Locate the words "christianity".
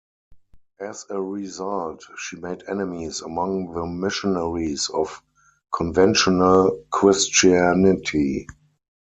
6.91-8.47